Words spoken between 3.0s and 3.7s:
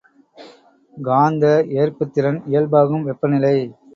வெப்பநிலை.